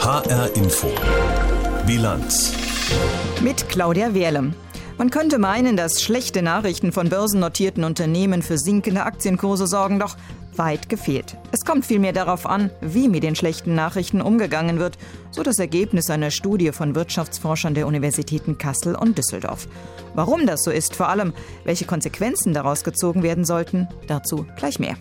[0.00, 0.88] HR Info.
[1.86, 2.52] Bilanz.
[3.42, 4.52] Mit Claudia Wehrle.
[4.98, 10.18] Man könnte meinen, dass schlechte Nachrichten von börsennotierten Unternehmen für sinkende Aktienkurse sorgen, doch
[10.56, 11.38] weit gefehlt.
[11.52, 14.98] Es kommt vielmehr darauf an, wie mit den schlechten Nachrichten umgegangen wird,
[15.30, 19.68] so das Ergebnis einer Studie von Wirtschaftsforschern der Universitäten Kassel und Düsseldorf.
[20.14, 21.32] Warum das so ist, vor allem
[21.64, 24.96] welche Konsequenzen daraus gezogen werden sollten, dazu gleich mehr.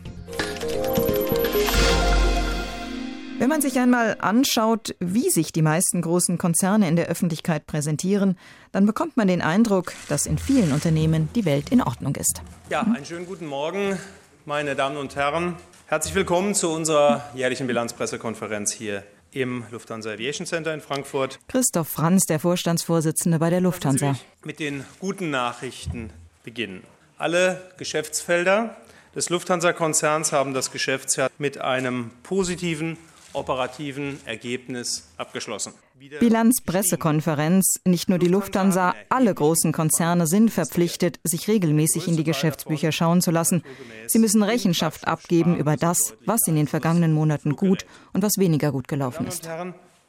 [3.39, 8.37] Wenn man sich einmal anschaut, wie sich die meisten großen Konzerne in der Öffentlichkeit präsentieren,
[8.71, 12.41] dann bekommt man den Eindruck, dass in vielen Unternehmen die Welt in Ordnung ist.
[12.69, 13.97] Ja, einen schönen guten Morgen,
[14.45, 15.55] meine Damen und Herren.
[15.87, 21.39] Herzlich willkommen zu unserer jährlichen Bilanzpressekonferenz hier im Lufthansa Aviation Center in Frankfurt.
[21.47, 24.15] Christoph Franz, der Vorstandsvorsitzende bei der Lufthansa.
[24.43, 26.11] Mit den guten Nachrichten
[26.43, 26.83] beginnen.
[27.17, 28.77] Alle Geschäftsfelder
[29.15, 32.97] des Lufthansa-Konzerns haben das Geschäftsjahr mit einem positiven
[33.33, 35.73] operativen Ergebnis abgeschlossen.
[36.19, 37.79] Bilanzpressekonferenz.
[37.85, 43.21] Nicht nur die Lufthansa, alle großen Konzerne sind verpflichtet, sich regelmäßig in die Geschäftsbücher schauen
[43.21, 43.63] zu lassen.
[44.07, 48.71] Sie müssen Rechenschaft abgeben über das, was in den vergangenen Monaten gut und was weniger
[48.71, 49.47] gut gelaufen ist.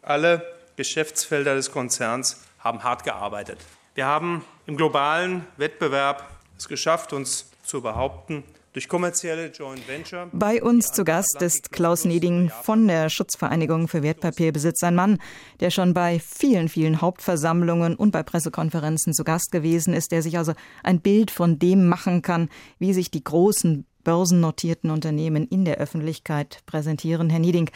[0.03, 0.43] Alle
[0.77, 3.59] Geschäftsfelder des Konzerns haben hart gearbeitet.
[3.95, 6.29] Wir haben im globalen Wettbewerb
[6.59, 8.45] es geschafft, uns zu behaupten
[8.75, 10.29] durch kommerzielle Joint Venture.
[10.33, 15.19] Bei uns zu Gast ist Klaus Neding von der Schutzvereinigung für Wertpapierbesitz, ein Mann,
[15.61, 20.37] der schon bei vielen, vielen Hauptversammlungen und bei Pressekonferenzen zu Gast gewesen ist, der sich
[20.39, 25.79] also ein Bild von dem machen kann, wie sich die großen börsennotierten Unternehmen in der
[25.79, 27.31] Öffentlichkeit präsentieren.
[27.31, 27.71] Herr Nieding,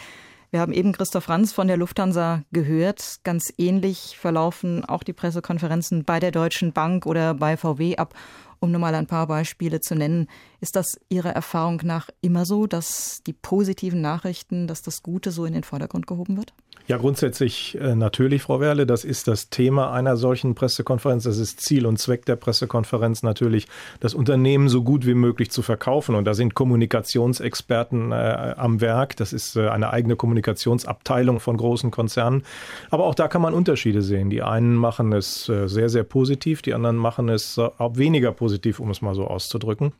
[0.50, 3.18] wir haben eben Christoph Franz von der Lufthansa gehört.
[3.22, 8.14] Ganz ähnlich verlaufen auch die Pressekonferenzen bei der Deutschen Bank oder bei VW ab
[8.60, 10.28] um nur mal ein paar Beispiele zu nennen.
[10.60, 15.44] Ist das Ihrer Erfahrung nach immer so, dass die positiven Nachrichten, dass das Gute so
[15.44, 16.52] in den Vordergrund gehoben wird?
[16.88, 18.86] Ja, grundsätzlich äh, natürlich, Frau Werle.
[18.86, 21.24] Das ist das Thema einer solchen Pressekonferenz.
[21.24, 23.68] Das ist Ziel und Zweck der Pressekonferenz natürlich,
[24.00, 26.14] das Unternehmen so gut wie möglich zu verkaufen.
[26.14, 29.16] Und da sind Kommunikationsexperten äh, am Werk.
[29.18, 32.42] Das ist äh, eine eigene Kommunikationsabteilung von großen Konzernen.
[32.88, 34.30] Aber auch da kann man Unterschiede sehen.
[34.30, 38.80] Die einen machen es äh, sehr, sehr positiv, die anderen machen es äh, weniger positiv,
[38.80, 39.92] um es mal so auszudrücken.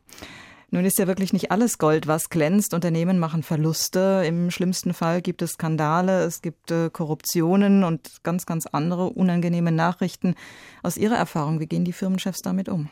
[0.71, 2.73] Nun ist ja wirklich nicht alles Gold, was glänzt.
[2.73, 4.23] Unternehmen machen Verluste.
[4.25, 9.71] Im schlimmsten Fall gibt es Skandale, es gibt äh, Korruptionen und ganz, ganz andere unangenehme
[9.71, 10.35] Nachrichten.
[10.83, 12.89] Aus Ihrer Erfahrung, wie gehen die Firmenchefs damit um?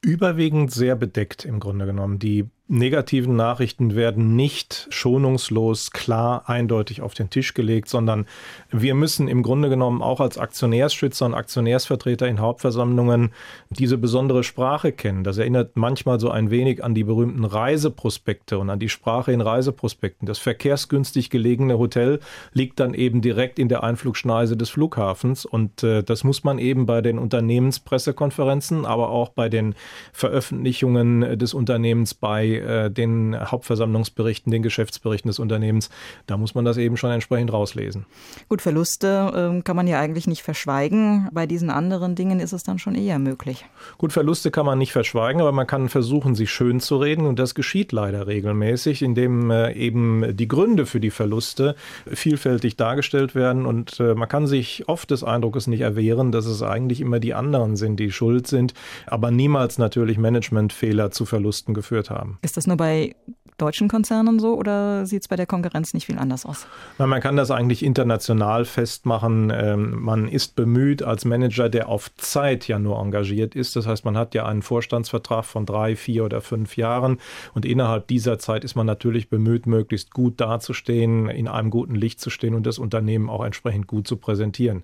[0.00, 2.18] Überwiegend sehr bedeckt im Grunde genommen.
[2.18, 8.26] Die negativen Nachrichten werden nicht schonungslos, klar, eindeutig auf den Tisch gelegt, sondern
[8.70, 13.32] wir müssen im Grunde genommen auch als Aktionärsschützer und Aktionärsvertreter in Hauptversammlungen
[13.68, 15.22] diese besondere Sprache kennen.
[15.22, 19.42] Das erinnert manchmal so ein wenig an die berühmten Reiseprospekte und an die Sprache in
[19.42, 20.26] Reiseprospekten.
[20.26, 22.20] Das verkehrsgünstig gelegene Hotel
[22.54, 26.86] liegt dann eben direkt in der Einflugschneise des Flughafens und äh, das muss man eben
[26.86, 29.74] bei den Unternehmenspressekonferenzen, aber auch bei den
[30.14, 35.90] Veröffentlichungen des Unternehmens bei äh, den Hauptversammlungsberichten, den Geschäftsberichten des Unternehmens,
[36.26, 38.06] da muss man das eben schon entsprechend rauslesen.
[38.48, 41.28] Gut, Verluste äh, kann man ja eigentlich nicht verschweigen.
[41.32, 43.64] Bei diesen anderen Dingen ist es dann schon eher möglich.
[43.98, 47.38] Gut, Verluste kann man nicht verschweigen, aber man kann versuchen, sie schön zu reden und
[47.38, 51.74] das geschieht leider regelmäßig, indem äh, eben die Gründe für die Verluste
[52.06, 56.62] vielfältig dargestellt werden und äh, man kann sich oft des Eindrucks nicht erwehren, dass es
[56.62, 58.74] eigentlich immer die anderen sind, die schuld sind,
[59.06, 62.38] aber niemals natürlich Managementfehler zu Verlusten geführt haben.
[62.42, 63.14] Ist das nur bei
[63.62, 66.66] deutschen Konzernen so oder sieht es bei der Konkurrenz nicht viel anders aus?
[66.98, 69.52] Na, man kann das eigentlich international festmachen.
[69.54, 73.76] Ähm, man ist bemüht als Manager, der auf Zeit ja nur engagiert ist.
[73.76, 77.18] Das heißt, man hat ja einen Vorstandsvertrag von drei, vier oder fünf Jahren
[77.54, 82.20] und innerhalb dieser Zeit ist man natürlich bemüht, möglichst gut dazustehen, in einem guten Licht
[82.20, 84.82] zu stehen und das Unternehmen auch entsprechend gut zu präsentieren.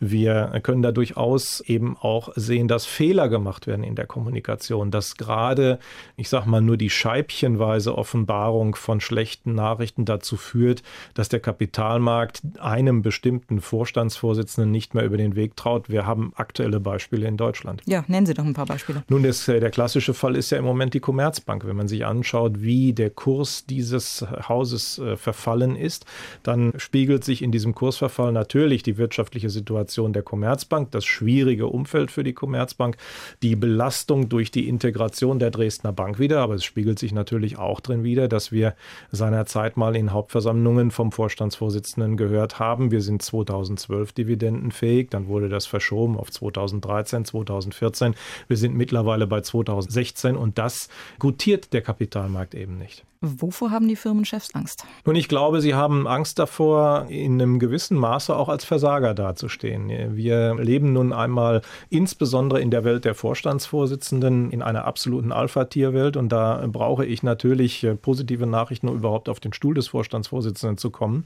[0.00, 5.16] Wir können da durchaus eben auch sehen, dass Fehler gemacht werden in der Kommunikation, dass
[5.16, 5.78] gerade,
[6.16, 10.82] ich sag mal, nur die scheibchenweise offen Offenbarung von schlechten Nachrichten dazu führt,
[11.14, 15.88] dass der Kapitalmarkt einem bestimmten Vorstandsvorsitzenden nicht mehr über den Weg traut.
[15.88, 17.80] Wir haben aktuelle Beispiele in Deutschland.
[17.86, 19.04] Ja, nennen Sie doch ein paar Beispiele.
[19.08, 21.64] Nun, das, äh, der klassische Fall ist ja im Moment die Commerzbank.
[21.64, 26.04] Wenn man sich anschaut, wie der Kurs dieses Hauses äh, verfallen ist,
[26.42, 32.10] dann spiegelt sich in diesem Kursverfall natürlich die wirtschaftliche Situation der Commerzbank, das schwierige Umfeld
[32.10, 32.96] für die Commerzbank,
[33.42, 37.78] die Belastung durch die Integration der Dresdner Bank wieder, aber es spiegelt sich natürlich auch
[37.80, 38.74] drin wieder, dass wir
[39.10, 45.66] seinerzeit mal in Hauptversammlungen vom Vorstandsvorsitzenden gehört haben, wir sind 2012 dividendenfähig, dann wurde das
[45.66, 48.14] verschoben auf 2013, 2014.
[48.46, 50.88] Wir sind mittlerweile bei 2016 und das
[51.18, 53.04] gutiert der Kapitalmarkt eben nicht.
[53.20, 54.84] Wovor haben die Firmenchefs Angst?
[55.04, 59.90] Nun, ich glaube, sie haben Angst davor, in einem gewissen Maße auch als Versager dazustehen.
[60.14, 66.28] Wir leben nun einmal insbesondere in der Welt der Vorstandsvorsitzenden in einer absoluten Alpha-Tierwelt und
[66.28, 70.90] da brauche ich natürlich äh, positive Nachrichten, um überhaupt auf den Stuhl des Vorstandsvorsitzenden zu
[70.90, 71.24] kommen.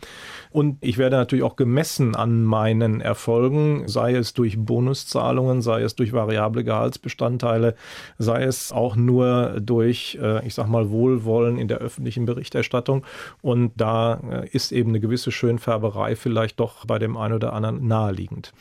[0.50, 5.94] Und ich werde natürlich auch gemessen an meinen Erfolgen, sei es durch Bonuszahlungen, sei es
[5.94, 7.74] durch variable Gehaltsbestandteile,
[8.18, 13.04] sei es auch nur durch, äh, ich sag mal, Wohlwollen in der öffentlichen Berichterstattung.
[13.40, 17.86] Und da äh, ist eben eine gewisse Schönfärberei vielleicht doch bei dem einen oder anderen
[17.86, 18.52] naheliegend.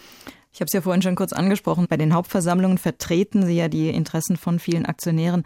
[0.54, 1.88] Ich habe es ja vorhin schon kurz angesprochen.
[1.90, 5.44] Bei den Hauptversammlungen vertreten Sie ja die Interessen von vielen Aktionären.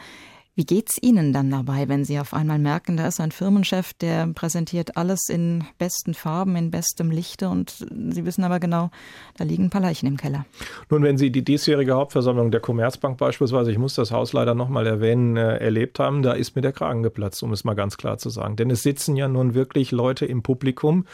[0.57, 4.27] Wie geht's Ihnen dann dabei, wenn Sie auf einmal merken, da ist ein Firmenchef, der
[4.27, 8.89] präsentiert alles in besten Farben, in bestem Lichte und Sie wissen aber genau,
[9.37, 10.45] da liegen ein paar Leichen im Keller?
[10.89, 14.87] Nun, wenn Sie die diesjährige Hauptversammlung der Commerzbank beispielsweise, ich muss das Haus leider nochmal
[14.87, 18.17] erwähnen, äh, erlebt haben, da ist mir der Kragen geplatzt, um es mal ganz klar
[18.17, 18.55] zu sagen.
[18.55, 21.05] Denn es sitzen ja nun wirklich Leute im Publikum,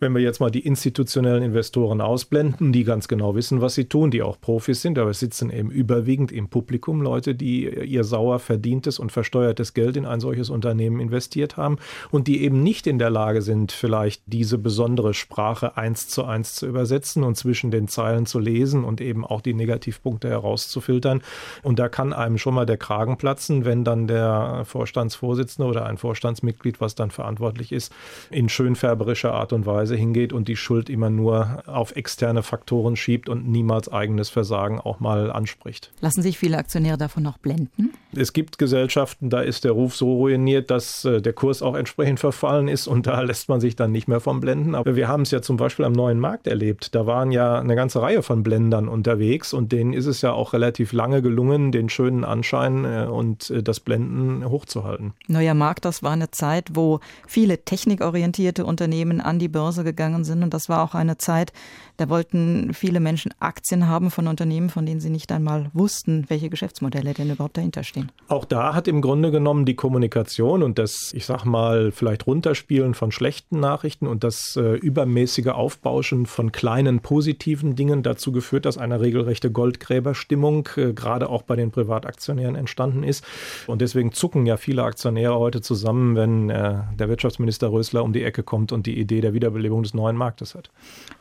[0.00, 4.10] wenn wir jetzt mal die institutionellen Investoren ausblenden, die ganz genau wissen, was sie tun,
[4.10, 8.40] die auch Profis sind, aber es sitzen eben überwiegend im Publikum Leute, die ihr sauer
[8.40, 11.76] verdient verdientes und versteuertes Geld in ein solches Unternehmen investiert haben
[12.10, 16.54] und die eben nicht in der Lage sind, vielleicht diese besondere Sprache eins zu eins
[16.54, 21.22] zu übersetzen und zwischen den Zeilen zu lesen und eben auch die Negativpunkte herauszufiltern.
[21.62, 25.98] Und da kann einem schon mal der Kragen platzen, wenn dann der Vorstandsvorsitzende oder ein
[25.98, 27.92] Vorstandsmitglied, was dann verantwortlich ist,
[28.30, 33.28] in schönfärberischer Art und Weise hingeht und die Schuld immer nur auf externe Faktoren schiebt
[33.28, 35.90] und niemals eigenes Versagen auch mal anspricht.
[36.00, 37.92] Lassen sich viele Aktionäre davon noch blenden?
[38.14, 41.74] Es gibt Gesellschaften, Gesellschaften, da ist der Ruf so ruiniert, dass äh, der Kurs auch
[41.74, 44.76] entsprechend verfallen ist und da lässt man sich dann nicht mehr vom blenden.
[44.76, 46.94] Aber wir haben es ja zum Beispiel am neuen Markt erlebt.
[46.94, 50.52] Da waren ja eine ganze Reihe von Blendern unterwegs und denen ist es ja auch
[50.52, 55.12] relativ lange gelungen, den schönen Anschein äh, und äh, das Blenden hochzuhalten.
[55.26, 60.44] Neuer Markt, das war eine Zeit, wo viele technikorientierte Unternehmen an die Börse gegangen sind
[60.44, 61.52] und das war auch eine Zeit,
[61.96, 66.48] da wollten viele Menschen Aktien haben von Unternehmen, von denen sie nicht einmal wussten, welche
[66.48, 68.12] Geschäftsmodelle denn überhaupt dahinter stehen.
[68.28, 72.94] Auch da hat im Grunde genommen die Kommunikation und das, ich sag mal, vielleicht runterspielen
[72.94, 78.78] von schlechten Nachrichten und das äh, übermäßige Aufbauschen von kleinen positiven Dingen dazu geführt, dass
[78.78, 83.24] eine regelrechte Goldgräberstimmung äh, gerade auch bei den Privataktionären entstanden ist.
[83.66, 88.22] Und deswegen zucken ja viele Aktionäre heute zusammen, wenn äh, der Wirtschaftsminister Rösler um die
[88.22, 90.70] Ecke kommt und die Idee der Wiederbelebung des neuen Marktes hat.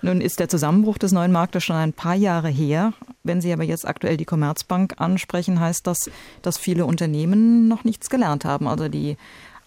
[0.02, 2.94] Nun ist der Zusammenbruch des neuen Marktes schon ein paar Jahre her.
[3.28, 6.10] Wenn Sie aber jetzt aktuell die Commerzbank ansprechen, heißt das,
[6.42, 8.68] dass viele Unternehmen noch nichts gelernt haben.
[8.68, 9.18] Also die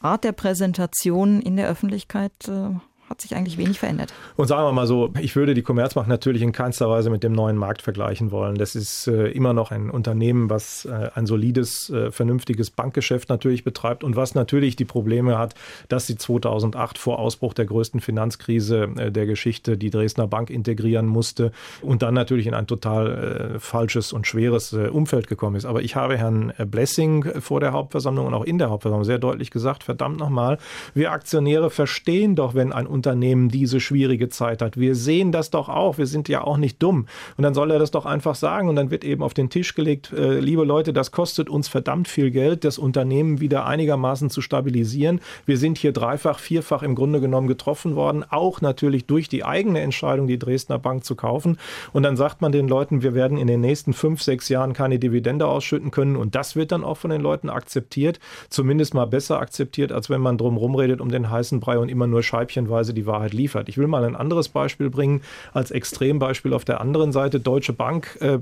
[0.01, 2.71] Art der Präsentation in der Öffentlichkeit äh,
[3.11, 4.15] hat sich eigentlich wenig verändert.
[4.37, 7.33] Und sagen wir mal so, ich würde die Commerzbank natürlich in keinster Weise mit dem
[7.33, 8.55] neuen Markt vergleichen wollen.
[8.55, 13.65] Das ist äh, immer noch ein Unternehmen, was äh, ein solides, äh, vernünftiges Bankgeschäft natürlich
[13.65, 15.57] betreibt und was natürlich die Probleme hat,
[15.89, 21.07] dass sie 2008 vor Ausbruch der größten Finanzkrise äh, der Geschichte die Dresdner Bank integrieren
[21.07, 21.51] musste
[21.83, 25.65] und dann natürlich in ein total äh, falsches und schweres äh, Umfeld gekommen ist.
[25.65, 29.51] Aber ich habe Herrn Blessing vor der Hauptversammlung und auch in der Hauptversammlung sehr deutlich
[29.51, 30.59] gesagt, verdammt nochmal,
[30.95, 34.79] wir Aktionäre verstehen doch, wenn ein Unternehmen diese schwierige Zeit hat.
[34.79, 35.97] Wir sehen das doch auch.
[35.97, 37.07] Wir sind ja auch nicht dumm.
[37.39, 38.69] Und dann soll er das doch einfach sagen.
[38.69, 42.09] Und dann wird eben auf den Tisch gelegt, äh, liebe Leute, das kostet uns verdammt
[42.09, 45.21] viel Geld, das Unternehmen wieder einigermaßen zu stabilisieren.
[45.47, 48.23] Wir sind hier dreifach, vierfach im Grunde genommen getroffen worden.
[48.29, 51.57] Auch natürlich durch die eigene Entscheidung, die Dresdner Bank zu kaufen.
[51.95, 54.99] Und dann sagt man den Leuten, wir werden in den nächsten fünf, sechs Jahren keine
[54.99, 56.17] Dividende ausschütten können.
[56.17, 58.21] Und das wird dann auch von den Leuten akzeptiert.
[58.51, 62.07] Zumindest mal besser akzeptiert, als wenn man drum rumredet um den heißen Brei und immer
[62.07, 63.69] nur scheibchenweise Weise die Wahrheit liefert.
[63.69, 67.41] Ich will mal ein anderes Beispiel bringen als Extrembeispiel auf der anderen Seite.
[67.41, 68.39] Deutsche Bank äh,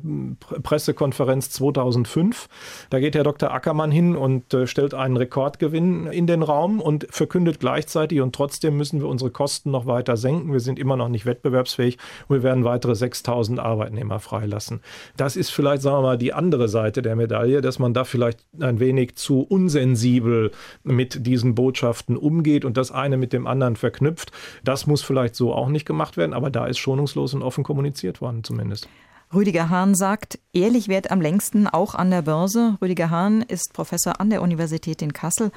[0.62, 2.48] Pressekonferenz 2005.
[2.90, 3.50] Da geht Herr Dr.
[3.50, 8.76] Ackermann hin und äh, stellt einen Rekordgewinn in den Raum und verkündet gleichzeitig und trotzdem
[8.76, 10.52] müssen wir unsere Kosten noch weiter senken.
[10.52, 14.80] Wir sind immer noch nicht wettbewerbsfähig und wir werden weitere 6000 Arbeitnehmer freilassen.
[15.16, 18.40] Das ist vielleicht, sagen wir mal, die andere Seite der Medaille, dass man da vielleicht
[18.60, 20.52] ein wenig zu unsensibel
[20.84, 24.32] mit diesen Botschaften umgeht und das eine mit dem anderen verknüpft.
[24.64, 28.20] Das muss vielleicht so auch nicht gemacht werden, aber da ist schonungslos und offen kommuniziert
[28.20, 28.88] worden zumindest.
[29.32, 32.78] Rüdiger Hahn sagt, ehrlich währt am längsten auch an der Börse.
[32.80, 35.50] Rüdiger Hahn ist Professor an der Universität in Kassel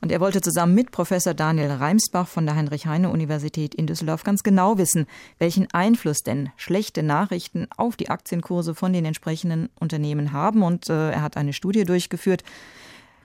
[0.00, 4.78] und er wollte zusammen mit Professor Daniel Reimsbach von der Heinrich-Heine-Universität in Düsseldorf ganz genau
[4.78, 5.06] wissen,
[5.38, 10.62] welchen Einfluss denn schlechte Nachrichten auf die Aktienkurse von den entsprechenden Unternehmen haben.
[10.62, 12.44] Und äh, er hat eine Studie durchgeführt.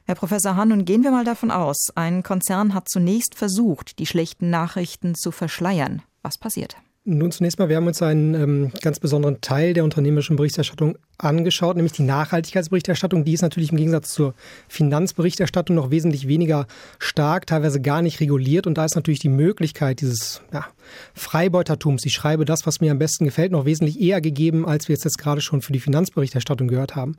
[0.05, 4.05] Herr Professor Hahn, nun gehen wir mal davon aus, ein Konzern hat zunächst versucht, die
[4.05, 6.01] schlechten Nachrichten zu verschleiern.
[6.21, 6.75] Was passiert?
[7.03, 11.75] Nun zunächst mal, wir haben uns einen ähm, ganz besonderen Teil der unternehmerischen Berichterstattung angeschaut,
[11.75, 13.25] nämlich die Nachhaltigkeitsberichterstattung.
[13.25, 14.35] Die ist natürlich im Gegensatz zur
[14.67, 16.67] Finanzberichterstattung noch wesentlich weniger
[16.99, 18.67] stark, teilweise gar nicht reguliert.
[18.67, 20.67] Und da ist natürlich die Möglichkeit dieses ja,
[21.15, 24.95] Freibeutertums, ich schreibe das, was mir am besten gefällt, noch wesentlich eher gegeben, als wir
[24.95, 27.15] es jetzt gerade schon für die Finanzberichterstattung gehört haben.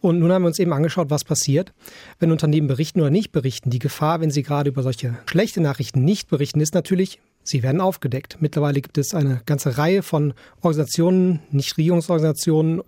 [0.00, 1.74] Und nun haben wir uns eben angeschaut, was passiert,
[2.20, 3.68] wenn Unternehmen berichten oder nicht berichten.
[3.68, 7.80] Die Gefahr, wenn sie gerade über solche schlechte Nachrichten nicht berichten, ist natürlich, Sie werden
[7.80, 8.36] aufgedeckt.
[8.40, 12.82] Mittlerweile gibt es eine ganze Reihe von Organisationen, Nichtregierungsorganisationen,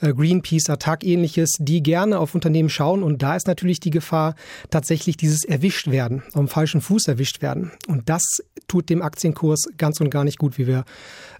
[0.00, 3.02] äh, Greenpeace, Attac ähnliches, die gerne auf Unternehmen schauen.
[3.02, 4.34] Und da ist natürlich die Gefahr
[4.70, 7.70] tatsächlich dieses erwischt werden, dem falschen Fuß erwischt werden.
[7.86, 8.22] Und das
[8.66, 10.84] tut dem Aktienkurs ganz und gar nicht gut, wie wir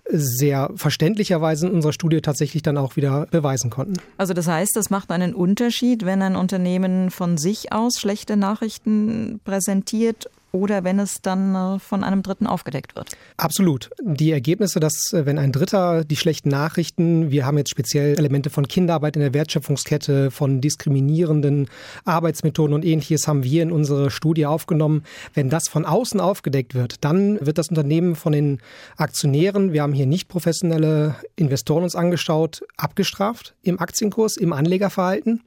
[0.08, 3.94] sehr verständlicherweise in unserer Studie tatsächlich dann auch wieder beweisen konnten.
[4.18, 9.40] Also das heißt, das macht einen Unterschied, wenn ein Unternehmen von sich aus schlechte Nachrichten
[9.44, 13.10] präsentiert oder wenn es dann äh, von einem Dritten aufgedeckt wird.
[13.36, 13.90] Absolut.
[14.00, 18.50] Die Ergebnisse, dass äh, wenn ein Dritter die schlechten Nachrichten, wir haben jetzt speziell Elemente
[18.50, 21.68] von Kinderarbeit in der Wertschöpfungskette, von diskriminierenden
[22.04, 25.02] Arbeitsmethoden und ähnliches haben wir in unsere Studie aufgenommen.
[25.34, 28.60] Wenn das von außen aufgedeckt wird, dann wird das Unternehmen von den
[28.96, 35.42] Aktionären, wir haben hier nicht professionelle Investoren uns angeschaut, abgestraft im Aktienkurs, im Anlegerverhalten.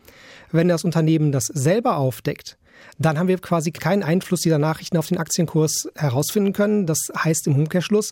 [0.52, 2.58] Wenn das Unternehmen das selber aufdeckt,
[3.00, 6.86] dann haben wir quasi keinen Einfluss dieser Nachrichten auf den Aktienkurs herausfinden können.
[6.86, 8.12] Das heißt im Umkehrschluss,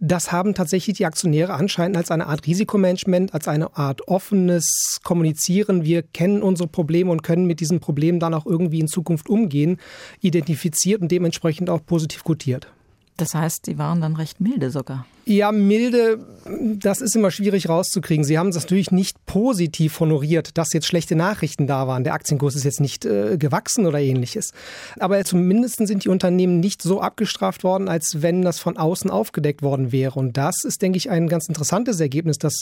[0.00, 5.84] das haben tatsächlich die Aktionäre anscheinend als eine Art Risikomanagement, als eine Art offenes Kommunizieren.
[5.84, 9.78] Wir kennen unsere Probleme und können mit diesen Problemen dann auch irgendwie in Zukunft umgehen,
[10.20, 12.68] identifiziert und dementsprechend auch positiv gutiert.
[13.16, 15.06] Das heißt, sie waren dann recht milde sogar.
[15.28, 18.24] Ja, milde, das ist immer schwierig rauszukriegen.
[18.24, 22.04] Sie haben es natürlich nicht positiv honoriert, dass jetzt schlechte Nachrichten da waren.
[22.04, 24.52] Der Aktienkurs ist jetzt nicht äh, gewachsen oder ähnliches.
[25.00, 29.62] Aber zumindest sind die Unternehmen nicht so abgestraft worden, als wenn das von außen aufgedeckt
[29.62, 30.16] worden wäre.
[30.16, 32.60] Und das ist, denke ich, ein ganz interessantes Ergebnis, dass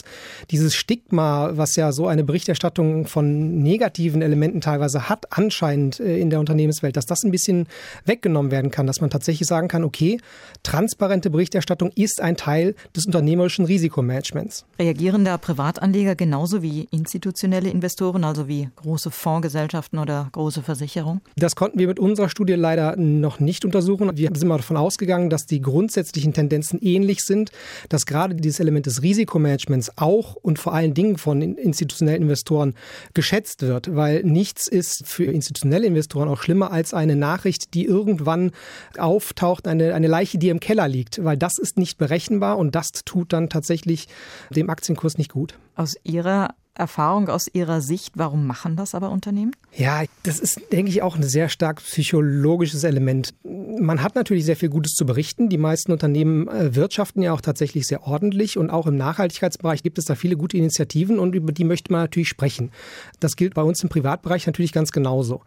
[0.49, 6.31] dieses Stigma, was ja so eine Berichterstattung von negativen Elementen teilweise hat, anscheinend äh, in
[6.31, 7.67] der Unternehmenswelt, dass das ein bisschen
[8.05, 10.17] weggenommen werden kann, dass man tatsächlich sagen kann, okay,
[10.63, 14.65] transparente Berichterstattung ist ein Teil des unternehmerischen Risikomanagements.
[14.79, 21.21] Reagieren da Privatanleger genauso wie institutionelle Investoren, also wie große Fondsgesellschaften oder große Versicherungen?
[21.35, 24.15] Das konnten wir mit unserer Studie leider noch nicht untersuchen.
[24.15, 27.51] Wir sind mal davon ausgegangen, dass die grundsätzlichen Tendenzen ähnlich sind,
[27.89, 32.75] dass gerade dieses Element des Risikomanagements auch und vor allen Dingen von institutionellen Investoren
[33.13, 38.51] geschätzt wird, weil nichts ist für institutionelle Investoren auch schlimmer als eine Nachricht, die irgendwann
[38.97, 42.89] auftaucht, eine, eine Leiche, die im Keller liegt, weil das ist nicht berechenbar und das
[43.05, 44.07] tut dann tatsächlich
[44.49, 45.57] dem Aktienkurs nicht gut.
[45.75, 49.51] Aus Ihrer Erfahrung aus Ihrer Sicht, warum machen das aber Unternehmen?
[49.75, 53.33] Ja, das ist, denke ich, auch ein sehr stark psychologisches Element.
[53.43, 55.49] Man hat natürlich sehr viel Gutes zu berichten.
[55.49, 59.97] Die meisten Unternehmen äh, wirtschaften ja auch tatsächlich sehr ordentlich und auch im Nachhaltigkeitsbereich gibt
[59.97, 62.71] es da viele gute Initiativen und über die möchte man natürlich sprechen.
[63.19, 65.41] Das gilt bei uns im Privatbereich natürlich ganz genauso.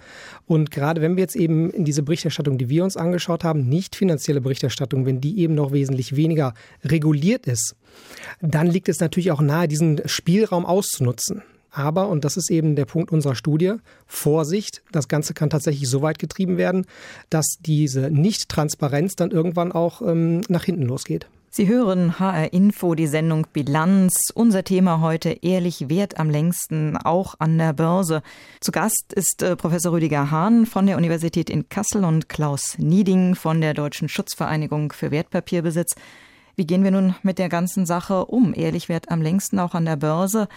[0.47, 3.97] Und gerade wenn wir jetzt eben in diese Berichterstattung, die wir uns angeschaut haben, nicht
[3.97, 6.54] finanzielle Berichterstattung, wenn die eben noch wesentlich weniger
[6.85, 7.76] reguliert ist,
[8.40, 11.42] dann liegt es natürlich auch nahe, diesen Spielraum auszunutzen.
[11.71, 13.75] Aber, und das ist eben der Punkt unserer Studie,
[14.07, 16.87] Vorsicht, das Ganze kann tatsächlich so weit getrieben werden,
[17.30, 21.28] dass diese Nicht-Transparenz dann irgendwann auch ähm, nach hinten losgeht.
[21.50, 24.30] Sie hören HR Info, die Sendung Bilanz.
[24.35, 28.23] Unser Thema heute ehrlich wert am längsten, auch an der Börse.
[28.61, 33.35] Zu Gast ist äh, Professor Rüdiger Hahn von der Universität in Kassel und Klaus Nieding
[33.35, 35.95] von der Deutschen Schutzvereinigung für Wertpapierbesitz.
[36.59, 38.53] Wie gehen wir nun mit der ganzen Sache um?
[38.53, 40.49] Ehrlich wird am längsten auch an der Börse.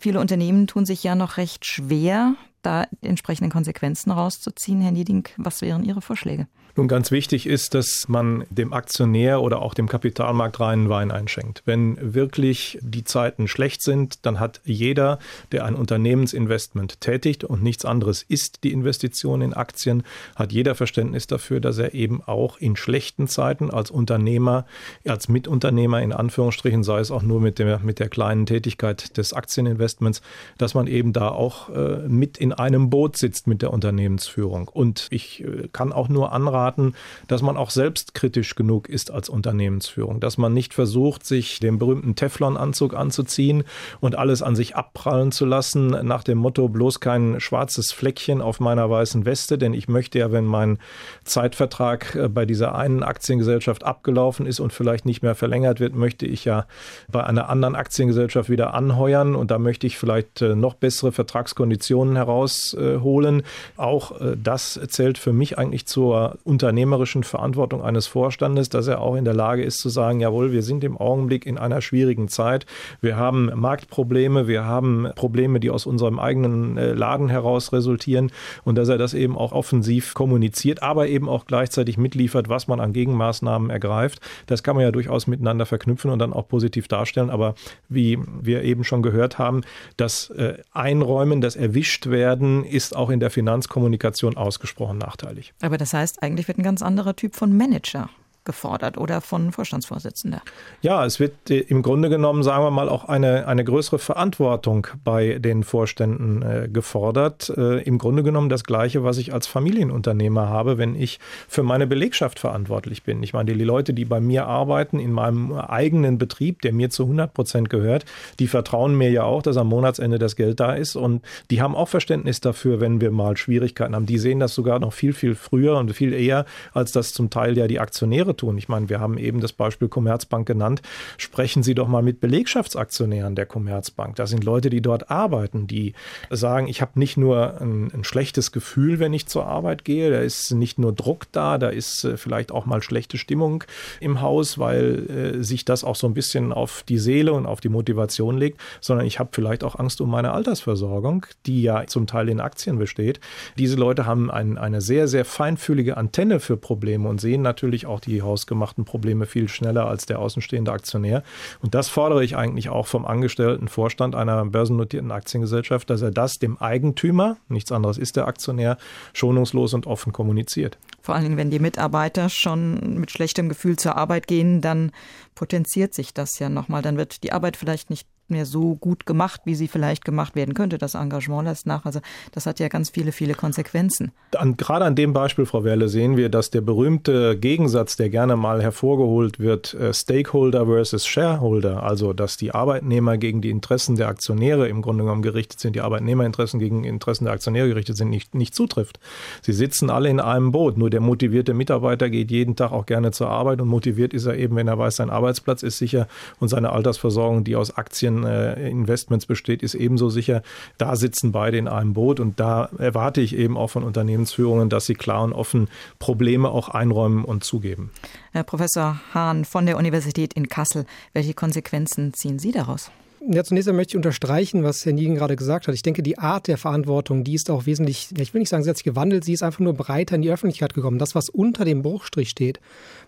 [0.00, 4.80] Viele Unternehmen tun sich ja noch recht schwer, da entsprechende Konsequenzen rauszuziehen.
[4.80, 6.48] Herr Nieding, was wären Ihre Vorschläge?
[6.78, 11.62] Nun, ganz wichtig ist, dass man dem Aktionär oder auch dem Kapitalmarkt reinen Wein einschenkt.
[11.64, 15.18] Wenn wirklich die Zeiten schlecht sind, dann hat jeder,
[15.52, 20.02] der ein Unternehmensinvestment tätigt und nichts anderes ist die Investition in Aktien,
[20.34, 24.66] hat jeder Verständnis dafür, dass er eben auch in schlechten Zeiten als Unternehmer,
[25.08, 29.32] als Mitunternehmer in Anführungsstrichen, sei es auch nur mit der, mit der kleinen Tätigkeit des
[29.32, 30.20] Aktieninvestments,
[30.58, 34.68] dass man eben da auch äh, mit in einem Boot sitzt mit der Unternehmensführung.
[34.68, 36.94] Und ich äh, kann auch nur anraten, raten,
[37.28, 42.14] dass man auch selbstkritisch genug ist als Unternehmensführung, dass man nicht versucht, sich den berühmten
[42.14, 43.64] Teflon-Anzug anzuziehen
[44.00, 48.60] und alles an sich abprallen zu lassen, nach dem Motto bloß kein schwarzes Fleckchen auf
[48.60, 50.78] meiner weißen Weste, denn ich möchte ja, wenn mein
[51.24, 56.26] Zeitvertrag äh, bei dieser einen Aktiengesellschaft abgelaufen ist und vielleicht nicht mehr verlängert wird, möchte
[56.26, 56.66] ich ja
[57.10, 62.16] bei einer anderen Aktiengesellschaft wieder anheuern und da möchte ich vielleicht äh, noch bessere Vertragskonditionen
[62.16, 63.42] herausholen.
[63.76, 69.14] Auch äh, das zählt für mich eigentlich zur unternehmerischen Verantwortung eines Vorstandes, dass er auch
[69.14, 72.64] in der Lage ist zu sagen, jawohl, wir sind im Augenblick in einer schwierigen Zeit.
[73.02, 78.32] Wir haben Marktprobleme, wir haben Probleme, die aus unserem eigenen äh, Laden heraus resultieren
[78.64, 82.80] und dass er das eben auch offensiv kommuniziert, aber eben auch gleichzeitig mitliefert, was man
[82.80, 84.20] an Gegenmaßnahmen ergreift.
[84.46, 87.28] Das kann man ja durchaus miteinander verknüpfen und dann auch positiv darstellen.
[87.28, 87.54] Aber
[87.90, 89.60] wie wir eben schon gehört haben,
[89.98, 95.52] das äh, Einräumen, das Erwischtwerden ist auch in der Finanzkommunikation ausgesprochen nachteilig.
[95.60, 98.10] Aber das heißt, eigentlich wird ein ganz anderer Typ von Manager
[98.46, 100.40] gefordert oder von Vorstandsvorsitzender?
[100.80, 104.86] Ja, es wird äh, im Grunde genommen, sagen wir mal, auch eine, eine größere Verantwortung
[105.04, 107.52] bei den Vorständen äh, gefordert.
[107.54, 111.86] Äh, Im Grunde genommen das Gleiche, was ich als Familienunternehmer habe, wenn ich für meine
[111.86, 113.22] Belegschaft verantwortlich bin.
[113.22, 117.02] Ich meine, die Leute, die bei mir arbeiten, in meinem eigenen Betrieb, der mir zu
[117.02, 118.06] 100 Prozent gehört,
[118.38, 121.74] die vertrauen mir ja auch, dass am Monatsende das Geld da ist und die haben
[121.74, 124.06] auch Verständnis dafür, wenn wir mal Schwierigkeiten haben.
[124.06, 127.58] Die sehen das sogar noch viel, viel früher und viel eher, als das zum Teil
[127.58, 128.58] ja die Aktionäre tun.
[128.58, 130.82] Ich meine, wir haben eben das Beispiel Commerzbank genannt.
[131.18, 134.16] Sprechen Sie doch mal mit Belegschaftsaktionären der Commerzbank.
[134.16, 135.94] Das sind Leute, die dort arbeiten, die
[136.30, 140.20] sagen, ich habe nicht nur ein, ein, schlechtes Gefühl, wenn ich zur Arbeit gehe, da
[140.20, 143.64] ist nicht nur Druck da, da ist äh, vielleicht auch mal schlechte Stimmung
[144.00, 147.60] im Haus, weil äh, sich das auch so ein bisschen auf die Seele und auf
[147.60, 152.06] die Motivation legt, sondern ich habe vielleicht auch Angst um meine Altersversorgung, die ja zum
[152.06, 153.20] Teil in Aktien besteht.
[153.58, 158.00] Diese Leute haben ein, eine sehr, sehr feinfühlige Antenne für Probleme und sehen natürlich auch
[158.00, 161.22] die hausgemachten Probleme viel schneller als der außenstehende Aktionär.
[161.62, 166.34] Und das fordere ich eigentlich auch vom angestellten Vorstand einer börsennotierten Aktiengesellschaft, dass er das
[166.34, 168.76] dem Eigentümer, nichts anderes ist der Aktionär,
[169.14, 170.78] schonungslos und offen kommuniziert.
[171.00, 174.90] Vor allen Dingen, wenn die Mitarbeiter schon mit schlechtem Gefühl zur Arbeit gehen, dann
[175.34, 176.82] potenziert sich das ja nochmal.
[176.82, 180.54] Dann wird die Arbeit vielleicht nicht mehr so gut gemacht, wie sie vielleicht gemacht werden
[180.54, 180.78] könnte.
[180.78, 181.84] Das Engagement lässt nach.
[181.84, 182.00] Also
[182.32, 184.12] das hat ja ganz viele, viele Konsequenzen.
[184.36, 188.36] An, gerade an dem Beispiel, Frau Werle, sehen wir, dass der berühmte Gegensatz, der gerne
[188.36, 194.08] mal hervorgeholt wird, äh, Stakeholder versus Shareholder, also dass die Arbeitnehmer gegen die Interessen der
[194.08, 198.34] Aktionäre im Grunde genommen gerichtet sind, die Arbeitnehmerinteressen gegen Interessen der Aktionäre gerichtet sind, nicht,
[198.34, 199.00] nicht zutrifft.
[199.42, 200.76] Sie sitzen alle in einem Boot.
[200.76, 204.36] Nur der motivierte Mitarbeiter geht jeden Tag auch gerne zur Arbeit und motiviert ist er
[204.36, 206.08] eben, wenn er weiß, sein Arbeitsplatz ist sicher
[206.40, 210.42] und seine Altersversorgung, die aus Aktien äh, Investments besteht, ist ebenso sicher.
[210.78, 214.86] Da sitzen beide in einem Boot und da erwarte ich eben auch von Unternehmensführungen, dass
[214.86, 217.90] sie klar und offen Probleme auch einräumen und zugeben.
[218.32, 222.90] Herr Professor Hahn von der Universität in Kassel, welche Konsequenzen ziehen Sie daraus?
[223.28, 225.74] Ja, zunächst einmal möchte ich unterstreichen, was Herr Niegen gerade gesagt hat.
[225.74, 228.70] Ich denke, die Art der Verantwortung, die ist auch wesentlich, ich will nicht sagen, sie
[228.70, 231.00] hat sich gewandelt, sie ist einfach nur breiter in die Öffentlichkeit gekommen.
[231.00, 232.60] Das, was unter dem Bruchstrich steht,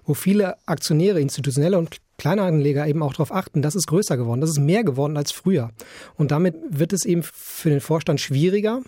[0.04, 4.50] wo viele Aktionäre, institutionelle und Kleinanleger eben auch darauf achten, das ist größer geworden, das
[4.50, 5.70] ist mehr geworden als früher.
[6.16, 8.82] Und damit wird es eben für den Vorstand schwieriger,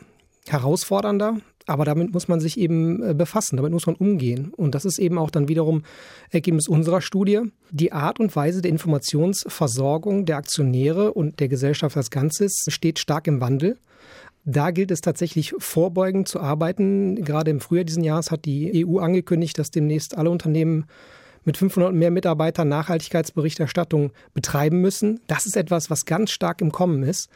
[0.49, 4.53] herausfordernder, aber damit muss man sich eben äh, befassen, damit muss man umgehen.
[4.57, 5.83] Und das ist eben auch dann wiederum
[6.31, 7.41] Ergebnis unserer Studie.
[7.71, 13.27] Die Art und Weise der Informationsversorgung der Aktionäre und der Gesellschaft als Ganzes steht stark
[13.27, 13.77] im Wandel.
[14.45, 17.17] Da gilt es tatsächlich vorbeugend zu arbeiten.
[17.25, 20.87] Gerade im Frühjahr diesen Jahres hat die EU angekündigt, dass demnächst alle Unternehmen
[21.45, 25.21] mit 500 mehr Mitarbeitern Nachhaltigkeitsberichterstattung betreiben müssen.
[25.27, 27.29] Das ist etwas, was ganz stark im Kommen ist,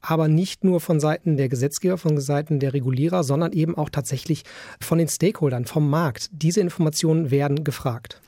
[0.00, 4.44] aber nicht nur von Seiten der Gesetzgeber, von Seiten der Regulierer, sondern eben auch tatsächlich
[4.80, 6.28] von den Stakeholdern, vom Markt.
[6.32, 8.20] Diese Informationen werden gefragt.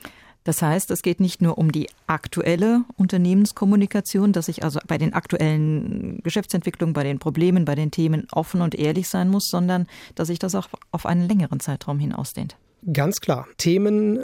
[0.45, 5.13] Das heißt, es geht nicht nur um die aktuelle Unternehmenskommunikation, dass ich also bei den
[5.13, 10.27] aktuellen Geschäftsentwicklungen, bei den Problemen, bei den Themen offen und ehrlich sein muss, sondern dass
[10.27, 12.57] sich das auch auf einen längeren Zeitraum hinausdehnt.
[12.93, 13.47] Ganz klar.
[13.57, 14.23] Themen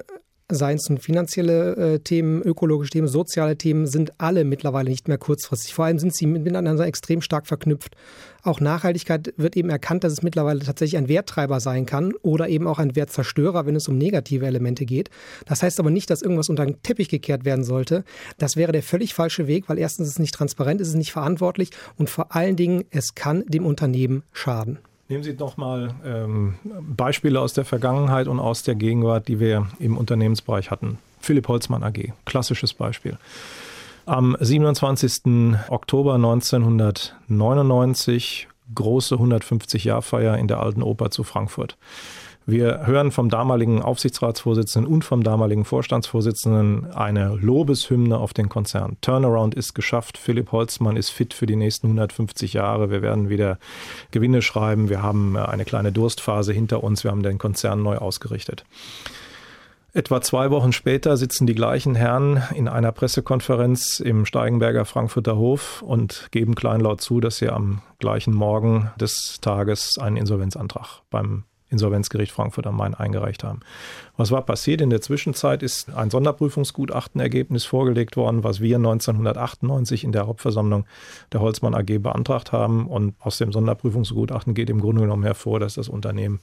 [0.55, 5.17] seien es nun finanzielle äh, Themen, ökologische Themen, soziale Themen, sind alle mittlerweile nicht mehr
[5.17, 5.73] kurzfristig.
[5.73, 7.95] Vor allem sind sie miteinander extrem stark verknüpft.
[8.43, 12.67] Auch Nachhaltigkeit wird eben erkannt, dass es mittlerweile tatsächlich ein Werttreiber sein kann oder eben
[12.67, 15.09] auch ein Wertzerstörer, wenn es um negative Elemente geht.
[15.45, 18.03] Das heißt aber nicht, dass irgendwas unter den Teppich gekehrt werden sollte.
[18.37, 21.11] Das wäre der völlig falsche Weg, weil erstens ist es nicht transparent, ist es nicht
[21.11, 24.79] verantwortlich und vor allen Dingen, es kann dem Unternehmen schaden.
[25.11, 29.67] Nehmen Sie doch mal ähm, Beispiele aus der Vergangenheit und aus der Gegenwart, die wir
[29.77, 30.99] im Unternehmensbereich hatten.
[31.19, 33.17] Philipp Holzmann AG, klassisches Beispiel.
[34.05, 35.57] Am 27.
[35.67, 41.75] Oktober 1999 große 150-Jahr-Feier in der Alten Oper zu Frankfurt.
[42.47, 48.97] Wir hören vom damaligen Aufsichtsratsvorsitzenden und vom damaligen Vorstandsvorsitzenden eine Lobeshymne auf den Konzern.
[49.01, 50.17] Turnaround ist geschafft.
[50.17, 52.89] Philipp Holzmann ist fit für die nächsten 150 Jahre.
[52.89, 53.59] Wir werden wieder
[54.09, 54.89] Gewinne schreiben.
[54.89, 57.03] Wir haben eine kleine Durstphase hinter uns.
[57.03, 58.65] Wir haben den Konzern neu ausgerichtet.
[59.93, 65.81] Etwa zwei Wochen später sitzen die gleichen Herren in einer Pressekonferenz im Steigenberger Frankfurter Hof
[65.81, 72.31] und geben kleinlaut zu, dass sie am gleichen Morgen des Tages einen Insolvenzantrag beim Insolvenzgericht
[72.31, 73.61] Frankfurt am Main eingereicht haben.
[74.17, 74.81] Was war passiert?
[74.81, 80.85] In der Zwischenzeit ist ein Sonderprüfungsgutachtenergebnis vorgelegt worden, was wir 1998 in der Hauptversammlung
[81.31, 82.87] der Holzmann AG beantragt haben.
[82.87, 86.41] Und aus dem Sonderprüfungsgutachten geht im Grunde genommen hervor, dass das Unternehmen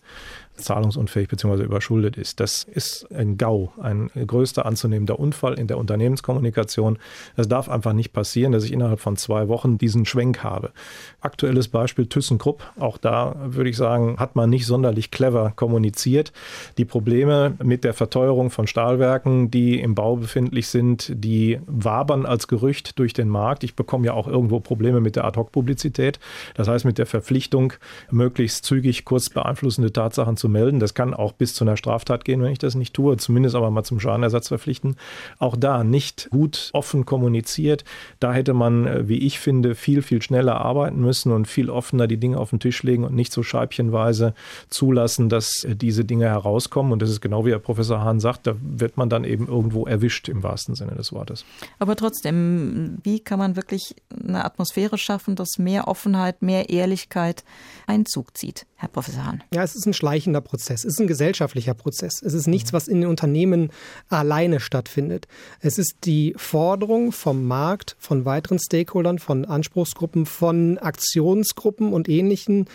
[0.58, 1.62] zahlungsunfähig bzw.
[1.62, 2.40] überschuldet ist.
[2.40, 6.98] Das ist ein GAU, ein größter anzunehmender Unfall in der Unternehmenskommunikation.
[7.36, 10.72] Das darf einfach nicht passieren, dass ich innerhalb von zwei Wochen diesen Schwenk habe.
[11.20, 12.62] Aktuelles Beispiel ThyssenKrupp.
[12.78, 16.32] Auch da würde ich sagen, hat man nicht sonderlich clever kommuniziert.
[16.76, 22.48] Die Probleme mit der Verteuerung von Stahlwerken, die im Bau befindlich sind, die wabern als
[22.48, 23.64] Gerücht durch den Markt.
[23.64, 26.18] Ich bekomme ja auch irgendwo Probleme mit der Ad-Hoc-Publizität.
[26.54, 27.72] Das heißt, mit der Verpflichtung,
[28.10, 30.80] möglichst zügig kurz beeinflussende Tatsachen zu melden.
[30.80, 33.70] Das kann auch bis zu einer Straftat gehen, wenn ich das nicht tue, zumindest aber
[33.70, 34.96] mal zum Schadenersatz verpflichten.
[35.38, 37.84] Auch da nicht gut offen kommuniziert.
[38.20, 42.06] Da hätte man, äh, wie ich finde, viel, viel schneller arbeiten müssen und viel offener
[42.06, 44.34] die Dinge auf den Tisch legen und nicht so scheibchenweise
[44.68, 46.92] zulassen, dass äh, diese Dinge herauskommen.
[46.92, 49.86] Und das ist genau wie Herr Professor Hahn sagt, da wird man dann eben irgendwo
[49.86, 51.44] erwischt im wahrsten Sinne des Wortes.
[51.78, 53.94] Aber trotzdem, wie kann man wirklich
[54.26, 57.44] eine Atmosphäre schaffen, dass mehr Offenheit, mehr Ehrlichkeit
[57.86, 59.42] Einzug zieht, Herr Professor Hahn?
[59.52, 60.84] Ja, es ist ein schleichender Prozess.
[60.84, 62.22] Es ist ein gesellschaftlicher Prozess.
[62.22, 63.70] Es ist nichts, was in den Unternehmen
[64.08, 65.28] alleine stattfindet.
[65.60, 72.66] Es ist die Forderung vom Markt, von weiteren Stakeholdern, von Anspruchsgruppen, von Aktionsgruppen und Ähnlichen,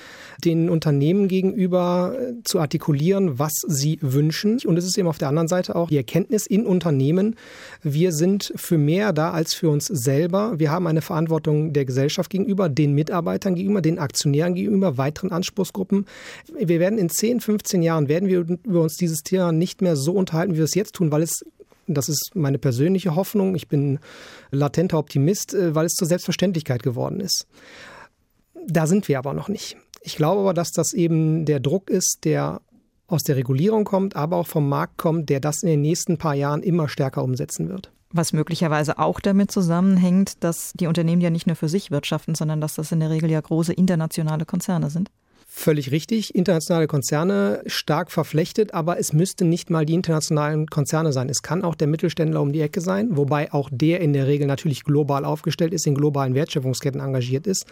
[0.44, 4.60] den Unternehmen gegenüber äh, zu artikulieren, was sie wünschen.
[4.66, 7.36] Und es ist eben auf der anderen Seite auch die Erkenntnis in Unternehmen,
[7.82, 10.60] wir sind für mehr da als für uns selber.
[10.60, 16.06] Wir haben eine Verantwortung der Gesellschaft gegenüber, den Mitarbeitern gegenüber, den Aktionären gegenüber, weiteren Anspruchsgruppen.
[16.58, 20.14] Wir werden in 10, 15 Jahren werden wir über uns dieses Thema nicht mehr so
[20.14, 21.44] unterhalten, wie wir es jetzt tun, weil es
[21.88, 23.56] das ist meine persönliche Hoffnung.
[23.56, 24.00] Ich bin
[24.52, 27.46] latenter Optimist, äh, weil es zur Selbstverständlichkeit geworden ist.
[28.66, 29.78] Da sind wir aber noch nicht.
[30.02, 32.62] Ich glaube aber, dass das eben der Druck ist, der
[33.08, 36.34] aus der Regulierung kommt, aber auch vom Markt kommt, der das in den nächsten paar
[36.34, 37.92] Jahren immer stärker umsetzen wird.
[38.12, 42.62] Was möglicherweise auch damit zusammenhängt, dass die Unternehmen ja nicht nur für sich wirtschaften, sondern
[42.62, 45.10] dass das in der Regel ja große internationale Konzerne sind.
[45.56, 46.34] Völlig richtig.
[46.34, 51.30] Internationale Konzerne stark verflechtet, aber es müssten nicht mal die internationalen Konzerne sein.
[51.30, 54.48] Es kann auch der Mittelständler um die Ecke sein, wobei auch der in der Regel
[54.48, 57.68] natürlich global aufgestellt ist, in globalen Wertschöpfungsketten engagiert ist.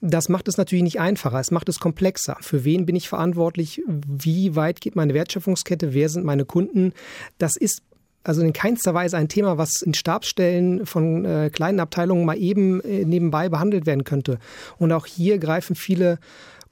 [0.00, 2.38] Das macht es natürlich nicht einfacher, es macht es komplexer.
[2.40, 3.82] Für wen bin ich verantwortlich?
[3.86, 5.92] Wie weit geht meine Wertschöpfungskette?
[5.92, 6.94] Wer sind meine Kunden?
[7.36, 7.82] Das ist
[8.24, 12.80] also in keinster Weise ein Thema, was in Stabsstellen von äh, kleinen Abteilungen mal eben
[12.80, 14.38] äh, nebenbei behandelt werden könnte.
[14.78, 16.18] Und auch hier greifen viele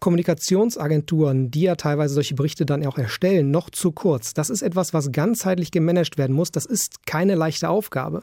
[0.01, 4.35] Kommunikationsagenturen, die ja teilweise solche Berichte dann auch erstellen, noch zu kurz.
[4.35, 6.51] Das ist etwas, was ganzheitlich gemanagt werden muss.
[6.51, 8.23] Das ist keine leichte Aufgabe.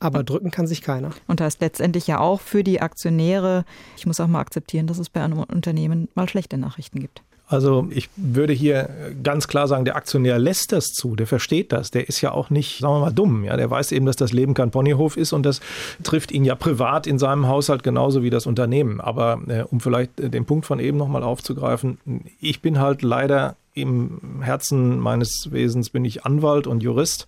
[0.00, 1.10] Aber drücken kann sich keiner.
[1.26, 3.64] Und das ist letztendlich ja auch für die Aktionäre.
[3.96, 7.22] Ich muss auch mal akzeptieren, dass es bei einem Unternehmen mal schlechte Nachrichten gibt.
[7.48, 8.90] Also ich würde hier
[9.22, 12.50] ganz klar sagen, der Aktionär lässt das zu, der versteht das, der ist ja auch
[12.50, 13.44] nicht, sagen wir mal, dumm.
[13.44, 15.60] Ja, der weiß eben, dass das Leben kein Ponyhof ist und das
[16.02, 19.00] trifft ihn ja privat in seinem Haushalt genauso wie das Unternehmen.
[19.00, 21.98] Aber äh, um vielleicht den Punkt von eben nochmal aufzugreifen,
[22.38, 27.26] ich bin halt leider im Herzen meines Wesens bin ich Anwalt und Jurist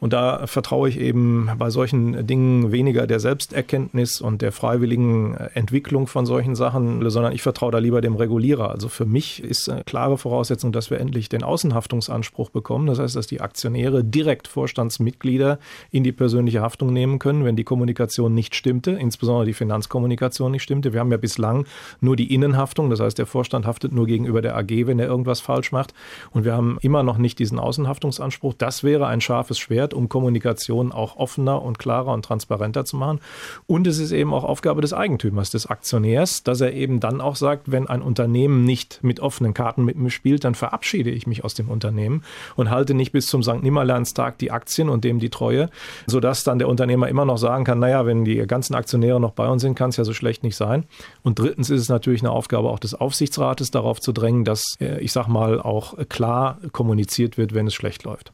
[0.00, 6.06] und da vertraue ich eben bei solchen Dingen weniger der Selbsterkenntnis und der freiwilligen Entwicklung
[6.06, 8.70] von solchen Sachen, sondern ich vertraue da lieber dem Regulierer.
[8.70, 12.86] Also für mich ist eine klare Voraussetzung, dass wir endlich den Außenhaftungsanspruch bekommen.
[12.86, 15.58] Das heißt, dass die Aktionäre direkt Vorstandsmitglieder
[15.90, 20.62] in die persönliche Haftung nehmen können, wenn die Kommunikation nicht stimmte, insbesondere die Finanzkommunikation nicht
[20.62, 20.92] stimmte.
[20.92, 21.66] Wir haben ja bislang
[22.00, 25.40] nur die Innenhaftung, das heißt, der Vorstand haftet nur gegenüber der AG, wenn er irgendwas
[25.40, 25.94] falsch macht gemacht.
[26.30, 28.54] Und wir haben immer noch nicht diesen Außenhaftungsanspruch.
[28.54, 33.20] Das wäre ein scharfes Schwert, um Kommunikation auch offener und klarer und transparenter zu machen.
[33.66, 37.36] Und es ist eben auch Aufgabe des Eigentümers, des Aktionärs, dass er eben dann auch
[37.36, 41.44] sagt, wenn ein Unternehmen nicht mit offenen Karten mit mir spielt, dann verabschiede ich mich
[41.44, 42.22] aus dem Unternehmen
[42.56, 43.62] und halte nicht bis zum St.
[43.62, 45.70] Nimmerleinstag die Aktien und dem die Treue,
[46.06, 49.48] sodass dann der Unternehmer immer noch sagen kann, naja, wenn die ganzen Aktionäre noch bei
[49.48, 50.84] uns sind, kann es ja so schlecht nicht sein.
[51.22, 55.12] Und drittens ist es natürlich eine Aufgabe auch des Aufsichtsrates, darauf zu drängen, dass, ich
[55.12, 58.32] sag mal, auch auch klar kommuniziert wird, wenn es schlecht läuft.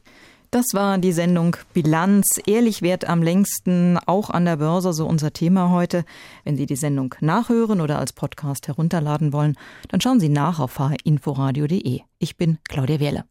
[0.51, 2.39] Das war die Sendung Bilanz.
[2.45, 6.05] Ehrlich wert am längsten, auch an der Börse, so unser Thema heute.
[6.43, 9.57] Wenn Sie die Sendung nachhören oder als Podcast herunterladen wollen,
[9.89, 12.01] dann schauen Sie nach auf hinforadio.de.
[12.19, 13.23] Ich bin Claudia Wehrle.